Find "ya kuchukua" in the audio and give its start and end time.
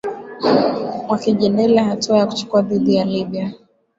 2.17-2.61